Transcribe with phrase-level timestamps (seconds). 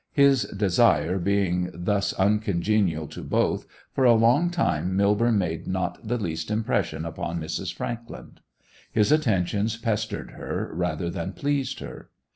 [0.13, 6.17] His desire being thus uncongenial to both, for a long time Millborne made not the
[6.17, 7.71] least impression upon Mrs.
[7.71, 8.39] Frankland.
[8.91, 12.09] His attentions pestered her rather than pleased her.